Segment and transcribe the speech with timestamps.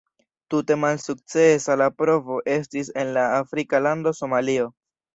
[0.53, 4.71] Tute malsukcesa la provo estis en la afrika lando Somalio.